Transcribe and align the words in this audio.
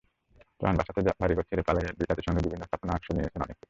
প্রাণ 0.59 0.73
বাঁচাতে 0.77 0.99
বাড়িঘর 1.21 1.45
ছেড়ে 1.49 1.63
পালিয়ে 1.67 1.89
জাতিসংঘের 2.01 2.43
বিভিন্ন 2.45 2.63
স্থাপনায় 2.65 2.95
আশ্রয় 2.97 3.15
নিয়েছেন 3.17 3.41
অনেকে। 3.41 3.59